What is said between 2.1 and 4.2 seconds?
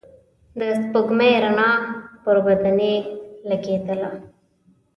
پر بدنې لګېدله.